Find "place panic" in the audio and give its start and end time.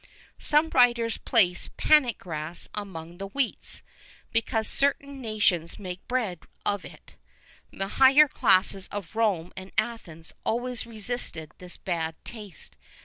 1.19-2.17